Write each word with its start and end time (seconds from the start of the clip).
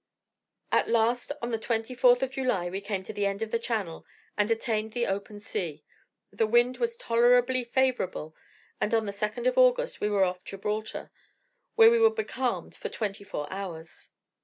At 0.71 0.89
last, 0.89 1.31
on 1.43 1.51
the 1.51 1.59
24th 1.59 2.23
of 2.23 2.31
July, 2.31 2.71
we 2.71 2.81
came 2.81 3.03
to 3.03 3.13
the 3.13 3.27
end 3.27 3.43
of 3.43 3.51
the 3.51 3.59
Channel, 3.59 4.03
and 4.35 4.49
attained 4.49 4.93
the 4.93 5.05
open 5.05 5.39
sea; 5.39 5.83
the 6.33 6.47
wind 6.47 6.77
was 6.77 6.95
tolerably 6.95 7.63
favourable, 7.63 8.35
and 8.79 8.95
on 8.95 9.05
the 9.05 9.11
2nd 9.11 9.47
of 9.47 9.59
August 9.59 10.01
we 10.01 10.09
were 10.09 10.23
off 10.23 10.43
Gibraltar, 10.43 11.11
where 11.75 11.91
we 11.91 11.99
were 11.99 12.09
becalmed 12.09 12.75
for 12.75 12.89
twenty 12.89 13.23
four 13.23 13.45
hours. 13.53 14.09